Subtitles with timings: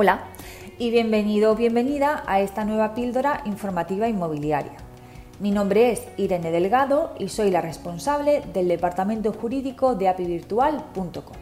[0.00, 0.20] Hola
[0.78, 4.76] y bienvenido o bienvenida a esta nueva píldora informativa inmobiliaria.
[5.40, 11.36] Mi nombre es Irene Delgado y soy la responsable del departamento jurídico de apivirtual.com.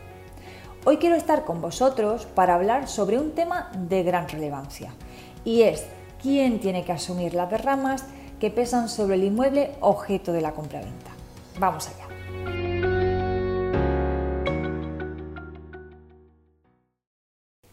[0.87, 4.91] Hoy quiero estar con vosotros para hablar sobre un tema de gran relevancia
[5.45, 5.85] y es
[6.23, 8.07] quién tiene que asumir las derramas
[8.41, 11.11] que pesan sobre el inmueble objeto de la compraventa.
[11.61, 12.06] Vamos allá.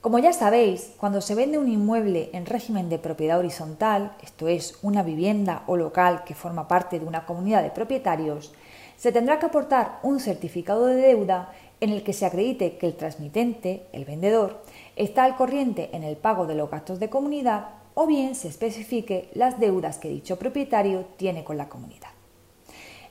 [0.03, 4.77] Como ya sabéis, cuando se vende un inmueble en régimen de propiedad horizontal, esto es,
[4.81, 8.51] una vivienda o local que forma parte de una comunidad de propietarios,
[8.97, 12.97] se tendrá que aportar un certificado de deuda en el que se acredite que el
[12.97, 14.61] transmitente, el vendedor,
[14.97, 19.29] está al corriente en el pago de los gastos de comunidad o bien se especifique
[19.33, 22.09] las deudas que dicho propietario tiene con la comunidad.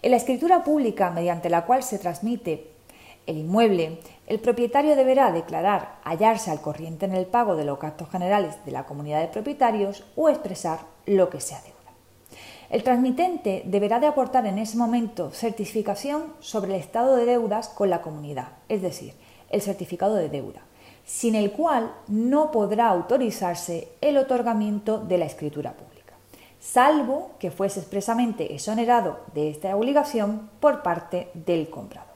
[0.03, 2.73] En la escritura pública mediante la cual se transmite
[3.27, 8.11] el inmueble, el propietario deberá declarar hallarse al corriente en el pago de los gastos
[8.11, 11.77] generales de la comunidad de propietarios o expresar lo que sea deuda.
[12.71, 17.91] El transmitente deberá de aportar en ese momento certificación sobre el estado de deudas con
[17.91, 19.15] la comunidad, es decir,
[19.51, 20.63] el certificado de deuda,
[21.05, 26.15] sin el cual no podrá autorizarse el otorgamiento de la escritura pública,
[26.59, 32.12] salvo que fuese expresamente exonerado de esta obligación por parte del comprador.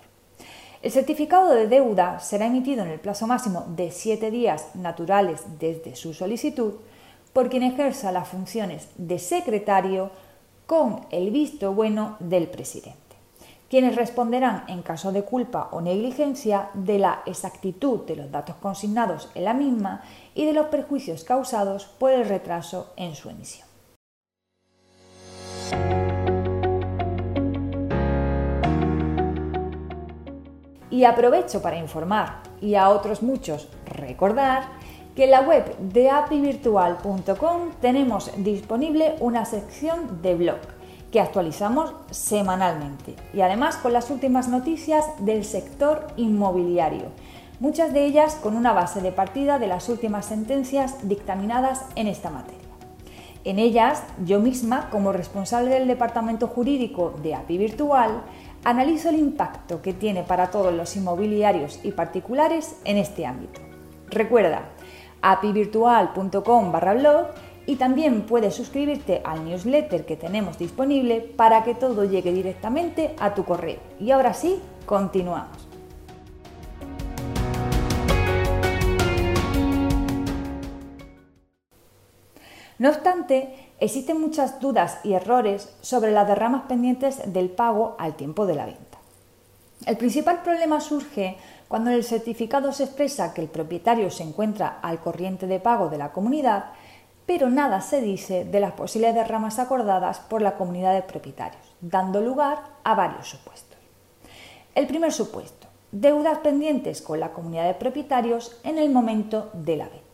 [0.83, 5.97] El certificado de deuda será emitido en el plazo máximo de siete días naturales desde
[5.97, 6.75] su solicitud
[7.33, 10.11] por quien ejerza las funciones de secretario
[10.67, 13.17] con el visto bueno del presidente,
[13.71, 19.31] quienes responderán en caso de culpa o negligencia de la exactitud de los datos consignados
[19.35, 20.03] en la misma
[20.35, 23.67] y de los perjuicios causados por el retraso en su emisión.
[30.97, 34.63] Y aprovecho para informar y a otros muchos recordar
[35.15, 40.57] que en la web de apivirtual.com tenemos disponible una sección de blog
[41.13, 47.09] que actualizamos semanalmente y además con las últimas noticias del sector inmobiliario,
[47.61, 52.31] muchas de ellas con una base de partida de las últimas sentencias dictaminadas en esta
[52.31, 52.67] materia.
[53.47, 58.23] En ellas, yo misma, como responsable del departamento jurídico de API Virtual,
[58.67, 63.61] analizo el impacto que tiene para todos los inmobiliarios y particulares en este ámbito.
[64.09, 64.71] Recuerda,
[65.23, 67.27] apivirtual.com barra blog
[67.65, 73.35] y también puedes suscribirte al newsletter que tenemos disponible para que todo llegue directamente a
[73.35, 73.79] tu correo.
[74.01, 75.69] Y ahora sí, continuamos.
[82.79, 88.47] No obstante, Existen muchas dudas y errores sobre las derramas pendientes del pago al tiempo
[88.47, 88.99] de la venta.
[89.85, 91.37] El principal problema surge
[91.69, 95.91] cuando en el certificado se expresa que el propietario se encuentra al corriente de pago
[95.91, 96.73] de la comunidad,
[97.27, 102.23] pero nada se dice de las posibles derramas acordadas por la comunidad de propietarios, dando
[102.23, 103.77] lugar a varios supuestos.
[104.75, 109.89] El primer supuesto, deudas pendientes con la comunidad de propietarios en el momento de la
[109.89, 110.06] venta.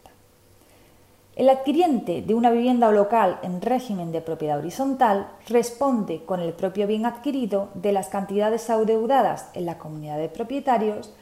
[1.35, 6.53] El adquiriente de una vivienda o local en régimen de propiedad horizontal responde con el
[6.53, 11.15] propio bien adquirido de las cantidades adeudadas en la comunidad de propietarios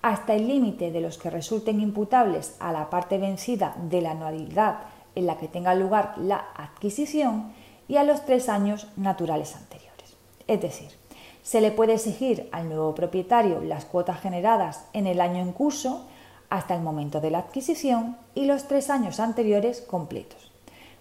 [0.00, 4.78] hasta el límite de los que resulten imputables a la parte vencida de la anualidad
[5.14, 7.52] en la que tenga lugar la adquisición
[7.88, 10.16] y a los tres años naturales anteriores.
[10.46, 10.88] Es decir,
[11.42, 16.06] se le puede exigir al nuevo propietario las cuotas generadas en el año en curso
[16.50, 20.52] hasta el momento de la adquisición y los tres años anteriores completos.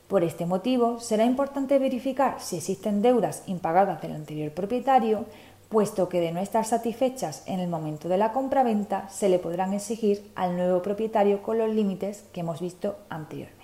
[0.08, 5.26] Por este motivo, será importante verificar si existen deudas impagadas del anterior propietario,
[5.70, 9.74] puesto que de no estar satisfechas en el momento de la compraventa, se le podrán
[9.74, 13.58] exigir al nuevo propietario con los límites que hemos visto anteriormente.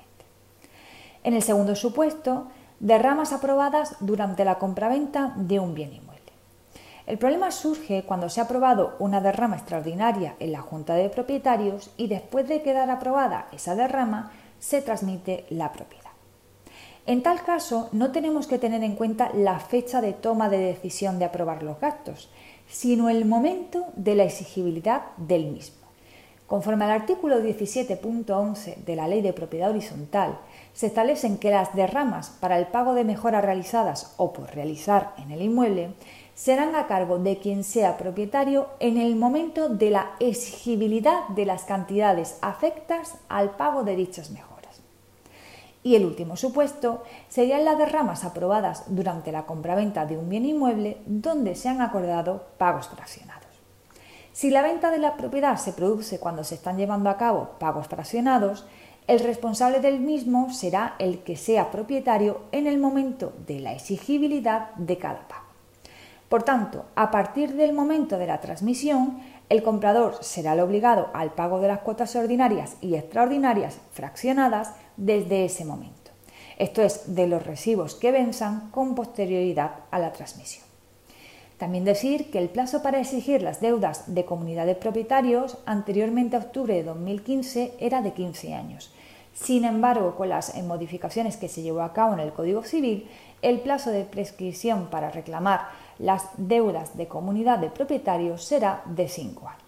[1.23, 2.47] En el segundo supuesto,
[2.81, 6.12] derramas aprobadas durante la compraventa de un bien inmueble.
[7.05, 11.91] El problema surge cuando se ha aprobado una derrama extraordinaria en la Junta de Propietarios
[11.97, 16.03] y después de quedar aprobada esa derrama se transmite la propiedad.
[17.05, 21.19] En tal caso, no tenemos que tener en cuenta la fecha de toma de decisión
[21.19, 22.29] de aprobar los gastos,
[22.69, 25.83] sino el momento de la exigibilidad del mismo.
[26.47, 30.37] Conforme al artículo 17.11 de la Ley de Propiedad Horizontal,
[30.73, 35.31] se establecen que las derramas para el pago de mejoras realizadas o por realizar en
[35.31, 35.93] el inmueble
[36.35, 41.63] serán a cargo de quien sea propietario en el momento de la exigibilidad de las
[41.63, 44.81] cantidades afectas al pago de dichas mejoras.
[45.83, 50.97] Y el último supuesto serían las derramas aprobadas durante la compraventa de un bien inmueble
[51.05, 53.43] donde se han acordado pagos fraccionados.
[54.31, 57.87] Si la venta de la propiedad se produce cuando se están llevando a cabo pagos
[57.87, 58.65] fraccionados,
[59.05, 64.73] el responsable del mismo será el que sea propietario en el momento de la exigibilidad
[64.75, 65.52] de cada pago.
[66.33, 69.19] Por tanto, a partir del momento de la transmisión,
[69.49, 75.45] el comprador será el obligado al pago de las cuotas ordinarias y extraordinarias fraccionadas desde
[75.45, 76.09] ese momento.
[76.57, 80.65] Esto es, de los recibos que venzan con posterioridad a la transmisión.
[81.59, 86.39] También decir que el plazo para exigir las deudas de comunidad de propietarios anteriormente a
[86.39, 88.91] octubre de 2015 era de 15 años.
[89.35, 93.07] Sin embargo, con las modificaciones que se llevó a cabo en el Código Civil,
[93.43, 95.67] el plazo de prescripción para reclamar
[95.99, 99.63] las deudas de comunidad de propietarios será de 5 años.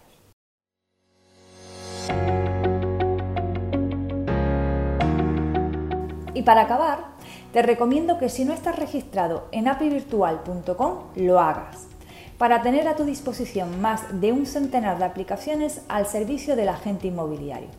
[6.34, 7.16] Y para acabar,
[7.54, 11.88] te recomiendo que si no estás registrado en apivirtual.com lo hagas
[12.38, 17.08] para tener a tu disposición más de un centenar de aplicaciones al servicio del agente
[17.08, 17.70] inmobiliario,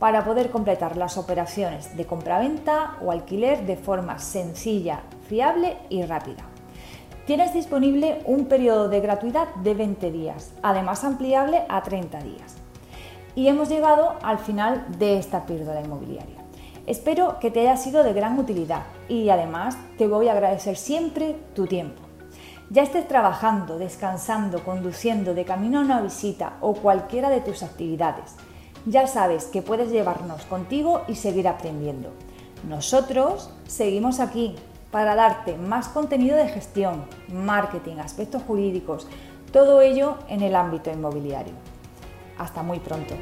[0.00, 6.49] para poder completar las operaciones de compraventa o alquiler de forma sencilla, fiable y rápida.
[7.26, 12.56] Tienes disponible un periodo de gratuidad de 20 días, además ampliable a 30 días.
[13.34, 16.36] Y hemos llegado al final de esta píldora inmobiliaria.
[16.86, 21.36] Espero que te haya sido de gran utilidad y además te voy a agradecer siempre
[21.54, 22.02] tu tiempo.
[22.70, 28.34] Ya estés trabajando, descansando, conduciendo, de camino a una visita o cualquiera de tus actividades,
[28.86, 32.10] ya sabes que puedes llevarnos contigo y seguir aprendiendo.
[32.68, 34.56] Nosotros seguimos aquí
[34.90, 39.06] para darte más contenido de gestión, marketing, aspectos jurídicos,
[39.52, 41.54] todo ello en el ámbito inmobiliario.
[42.38, 43.14] Hasta muy pronto.